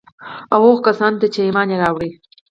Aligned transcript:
او 0.53 0.59
هغو 0.65 0.83
کسان 0.87 1.13
ته 1.19 1.25
چي 1.33 1.39
ايمان 1.43 1.67
ئې 1.73 1.77
راوړى 1.83 2.09